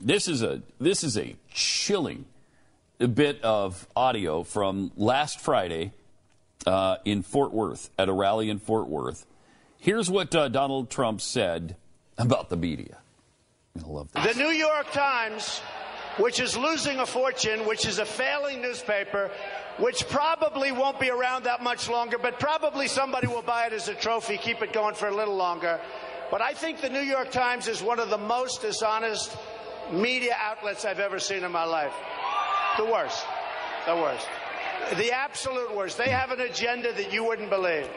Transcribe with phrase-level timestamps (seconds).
[0.00, 2.24] This is a this is a chilling
[2.98, 5.92] bit of audio from last Friday
[6.66, 9.26] uh, in Fort Worth at a rally in Fort Worth.
[9.78, 11.76] Here's what uh, Donald Trump said
[12.16, 12.98] about the media.
[13.76, 14.36] I love this.
[14.36, 15.60] The New York Times,
[16.18, 19.30] which is losing a fortune, which is a failing newspaper,
[19.78, 23.88] which probably won't be around that much longer, but probably somebody will buy it as
[23.88, 25.80] a trophy, keep it going for a little longer.
[26.30, 29.36] But I think the New York Times is one of the most dishonest
[29.92, 31.92] media outlets I've ever seen in my life.
[32.76, 33.24] The worst.
[33.86, 34.26] The worst.
[34.96, 35.98] The absolute worst.
[35.98, 37.88] They have an agenda that you wouldn't believe.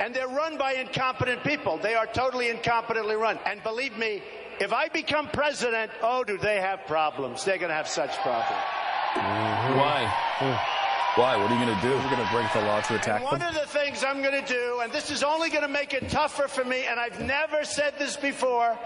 [0.00, 1.78] And they're run by incompetent people.
[1.78, 3.38] They are totally incompetently run.
[3.46, 4.22] And believe me,
[4.60, 7.44] if I become president, oh, do they have problems?
[7.44, 8.62] They're going to have such problems.
[9.14, 9.78] Mm-hmm.
[9.78, 10.60] Why?
[11.16, 11.36] Why?
[11.36, 11.90] What are you going to do?
[11.90, 13.48] We're going to break the law to attack One them.
[13.48, 16.08] of the things I'm going to do, and this is only going to make it
[16.08, 18.76] tougher for me, and I've never said this before,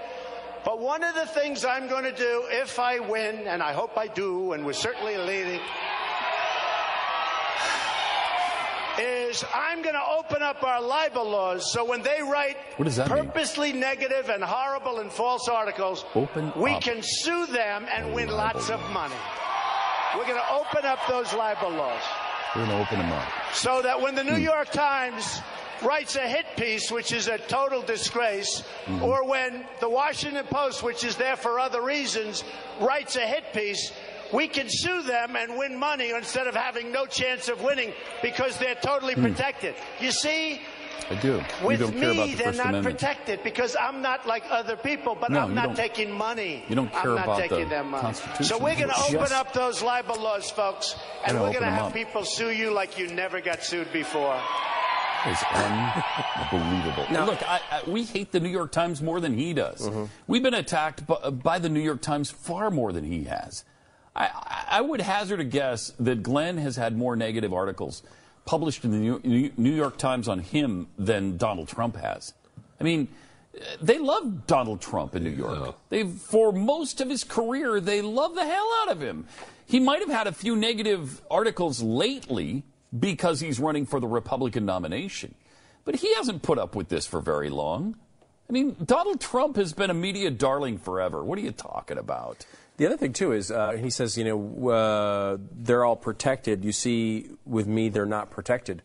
[0.69, 3.97] but one of the things I'm going to do if I win, and I hope
[3.97, 5.61] I do, and we're certainly leading,
[8.99, 12.97] is I'm going to open up our libel laws so when they write What does
[12.97, 13.25] that mean?
[13.25, 18.29] purposely negative and horrible and false articles, Open we up can sue them and win
[18.29, 19.15] libel lots of money.
[20.17, 22.03] We're going to open up those libel laws
[22.55, 23.27] We're going to open them up.
[23.55, 24.35] so that when the Hmm.
[24.35, 25.41] New York Times
[25.83, 29.03] writes a hit piece, which is a total disgrace, Mm-hmm.
[29.05, 32.43] or when the Washington Post, which is there for other reasons,
[32.81, 33.93] writes a hit piece,
[34.33, 38.59] we can sue them and win money instead of having no chance of winning because
[38.59, 39.75] they're totally protected.
[40.01, 40.61] You see,
[41.11, 41.43] I do.
[41.65, 42.99] with you don't care about me, the they're First not Amendment.
[42.99, 46.62] protected because I'm not like other people, but No, I'm not taking money.
[46.69, 48.03] you don't care I'm not about taking the them money.
[48.03, 48.45] Constitution.
[48.45, 50.95] So we're going to open up those libel laws, folks,
[51.27, 54.39] and We're going to have people sue you like you never got sued before.
[55.27, 55.43] It's
[56.53, 57.06] unbelievable.
[57.11, 59.81] Now, look, I, I, we hate the New York Times more than he does.
[59.89, 60.05] Mm-hmm.
[60.27, 63.65] We've been attacked by, uh, by the New York Times far more than he has.
[64.15, 68.03] I, I- I would hazard a guess that Glenn has had more negative articles
[68.45, 72.34] published in the New- New, New York Times on him than Donald Trump has.
[72.78, 73.09] I mean,
[73.57, 75.75] uh, they love Donald Trump in New York.
[75.89, 79.27] They, for most of his career, they love the hell out of him.
[79.67, 82.62] He might have had a few negative articles lately
[82.97, 85.34] because he's running for the Republican nomination,
[85.84, 87.97] but he hasn't put up with this for very long.
[88.49, 91.22] I mean, Donald Trump has been a media darling forever.
[91.22, 92.47] What are you talking about?
[92.78, 96.65] The other thing too is uh, he says, you know, uh, they're all protected.
[96.65, 98.82] You see, with me, they're not protected.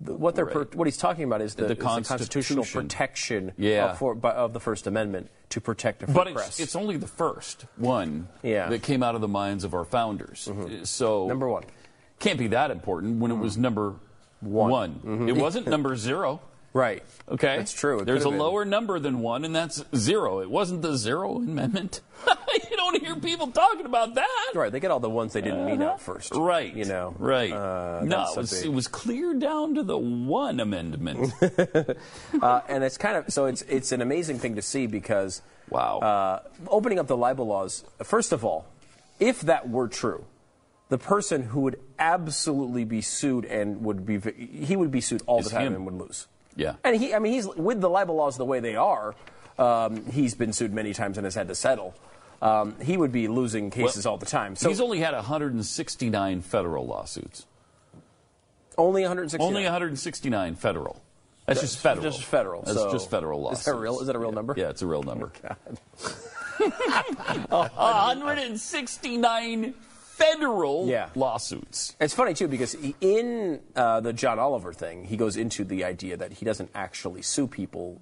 [0.00, 0.68] What they're Right.
[0.68, 3.92] pro- what he's talking about is the, The is the constitutional protection Yeah.
[3.92, 6.48] of, for, by, of the First Amendment to protect the free But press.
[6.48, 8.68] it's, it's only the first one Yeah.
[8.70, 10.50] that came out of the minds of our founders.
[10.84, 11.62] So Number one.
[12.24, 13.94] Can't be that important when it was number
[14.40, 15.26] one.
[15.28, 16.40] It wasn't number zero.
[16.72, 17.02] right.
[17.28, 18.00] Okay, That's true.
[18.00, 18.38] It There's a been.
[18.38, 20.40] lower number than one, and that's zero.
[20.40, 22.00] It wasn't the zero amendment.
[22.70, 24.50] you don't hear people talking about that.
[24.54, 24.70] Right.
[24.72, 26.34] They get all the ones they didn't mean out first.
[26.34, 26.74] Right.
[26.74, 27.14] You know.
[27.18, 27.50] Right.
[27.52, 31.32] Uh, no, it was, it was clear down to the one amendment.
[32.42, 35.98] Uh, and it's kind of so it's it's an amazing thing to see because Wow.
[36.00, 37.84] uh, opening up the libel laws.
[38.02, 38.66] First of all,
[39.20, 40.24] if that were true,
[40.88, 45.42] the person who would absolutely be sued and would be he would be sued all
[45.42, 45.74] the time him.
[45.74, 46.26] and would lose.
[46.56, 46.74] Yeah.
[46.84, 49.14] and he I mean he's with the libel laws the way they are.
[49.58, 51.94] Um, he's been sued many times and has had to settle.
[52.42, 54.56] Um, he would be losing cases Well, all the time.
[54.56, 57.46] So He's only had 169 federal lawsuits.
[58.76, 59.42] only 160.
[59.46, 61.00] Only 169 federal.
[61.46, 62.02] That's just federal.
[62.10, 63.64] just federal, That's so- just federal Is lawsuits.
[63.66, 64.54] that real- is that a real number?
[64.56, 65.30] Yeah, it's a real number.
[68.34, 69.74] 169
[70.16, 71.08] federal Yeah.
[71.14, 71.96] lawsuits.
[72.00, 75.84] It's funny too because he, in uh, the John Oliver thing, he goes into the
[75.84, 78.00] idea that he doesn't actually sue people.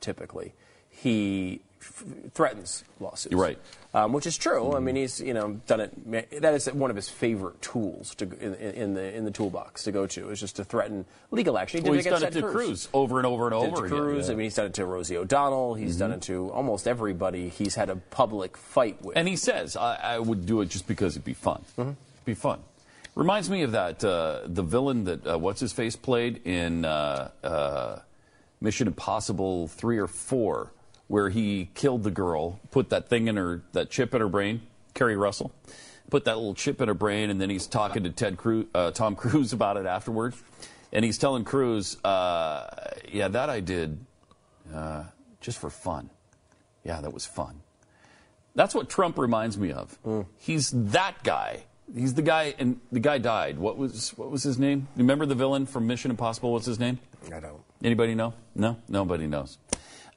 [0.00, 0.52] Typically,
[0.92, 2.04] he f-
[2.34, 3.34] threatens lawsuits.
[3.34, 3.58] Right.
[3.94, 4.74] um, which is true.
[4.76, 6.40] I mean, he's you know done it.
[6.42, 9.92] That is one of his favorite tools to in, in the in the toolbox to
[9.92, 11.78] go to is just to threaten legal action.
[11.78, 12.52] He did Well, it he's done it to Cruz.
[12.54, 13.98] Cruz over and over and Did it over to again.
[14.04, 14.30] Cruz.
[14.30, 15.74] I mean, he's done it to Rosie O'Donnell.
[15.74, 17.48] He's done it to almost everybody.
[17.48, 19.16] He's had a public fight with.
[19.16, 21.62] And he says, I, I would do it just because it'd be fun.
[21.76, 22.60] it'd Be fun.
[23.14, 27.30] Reminds me of that, uh, the villain that, uh, what's his face played in uh,
[27.44, 27.98] uh,
[28.62, 30.72] Mission Impossible 3 or 4,
[31.12, 34.62] where he killed the girl, put that thing in her, that chip in her brain,
[34.94, 35.52] Keri Russell,
[36.08, 38.92] put that little chip in her brain, and then he's talking to Ted Cruz, uh,
[38.92, 40.32] Tom Cruise about it afterward,
[40.90, 42.66] and he's telling Cruise, uh,
[43.12, 43.98] "Yeah, that I did
[44.74, 45.04] uh,
[45.42, 46.08] just for fun.
[46.82, 47.60] Yeah, that was fun."
[48.54, 49.98] That's what Trump reminds me of.
[50.06, 50.24] Mm.
[50.38, 51.64] He's that guy.
[51.94, 53.58] He's the guy, and the guy died.
[53.58, 54.88] What was what was his name?
[54.96, 56.54] Remember the villain from Mission Impossible?
[56.54, 57.00] What's his name?
[57.26, 57.60] I don't.
[57.84, 58.32] Anybody know?
[58.54, 59.58] No, nobody knows.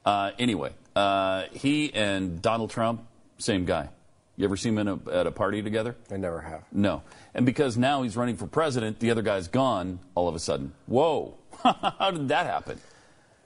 [0.06, 3.04] Uh, anyway, uh, he and Donald Trump,
[3.38, 3.90] same guy.
[4.36, 5.96] You ever see them a, at a party together?
[6.10, 6.62] I never have.
[6.70, 7.02] No.
[7.34, 10.72] And because now he's running for president, the other guy's gone all of a sudden.
[10.86, 11.34] Whoa.
[11.62, 12.78] How did that happen?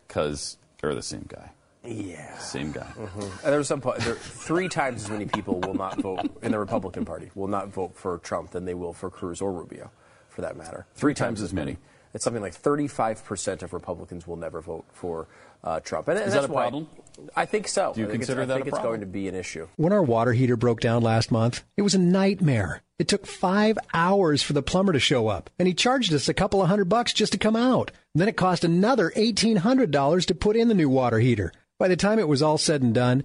[0.07, 1.51] Because they're the same guy.
[1.85, 2.37] Yeah.
[2.39, 2.93] Same guy.
[2.97, 3.21] Mm-hmm.
[3.21, 6.59] And there's some point there, three times as many people will not vote in the
[6.59, 9.91] Republican Party will not vote for Trump than they will for Cruz or Rubio,
[10.29, 10.87] for that matter.
[10.95, 11.73] Three, three times, times, as many.
[11.73, 11.79] many.
[12.13, 15.29] It's something like 35% of Republicans will never vote for
[15.63, 16.09] uh, Trump.
[16.09, 16.89] And, and Is that a problem?
[17.37, 17.93] I think so.
[17.95, 19.69] Do you I consider that I think it's going to be an issue.
[19.77, 22.83] When our water heater broke down last month, it was a nightmare.
[22.99, 26.35] It took five hours for the plumber to show up, and he charged us a
[26.35, 27.91] couple of hundred bucks just to come out.
[28.15, 31.53] And then it cost another $1,800 to put in the new water heater.
[31.79, 33.25] By the time it was all said and done,